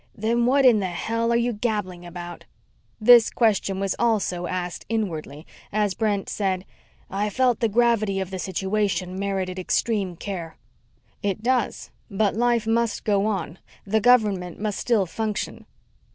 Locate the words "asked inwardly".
4.47-5.45